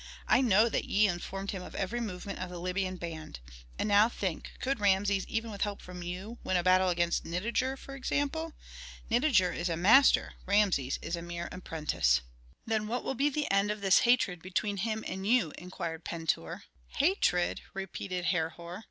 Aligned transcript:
I 0.27 0.41
know 0.41 0.67
that 0.67 0.85
ye 0.85 1.07
informed 1.07 1.51
him 1.51 1.61
of 1.61 1.75
every 1.75 1.99
movement 2.01 2.39
of 2.39 2.49
the 2.49 2.57
Libyan 2.59 2.95
band. 2.95 3.39
And 3.77 3.87
now 3.87 4.09
think, 4.09 4.49
could 4.59 4.79
Rameses, 4.79 5.27
even 5.27 5.51
with 5.51 5.61
help 5.61 5.79
from 5.79 6.01
you, 6.01 6.39
win 6.43 6.57
a 6.57 6.63
battle 6.63 6.89
against 6.89 7.23
Nitager, 7.23 7.77
for 7.77 7.93
example? 7.93 8.53
Nitager 9.11 9.51
is 9.55 9.69
a 9.69 9.77
master, 9.77 10.33
Rameses 10.47 10.97
is 11.03 11.15
a 11.15 11.21
mere 11.21 11.49
apprentice." 11.51 12.21
"Then 12.65 12.87
what 12.87 13.03
will 13.03 13.13
be 13.13 13.29
the 13.29 13.45
end 13.51 13.69
of 13.69 13.81
this 13.81 13.99
hatred 13.99 14.41
between 14.41 14.77
him 14.77 15.03
and 15.07 15.27
you?" 15.27 15.53
inquired 15.55 16.03
Pentuer. 16.03 16.63
"Hatred!" 16.97 17.61
repeated 17.75 18.25
Herhor. 18.25 18.79